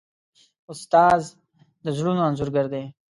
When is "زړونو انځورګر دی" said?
1.97-2.83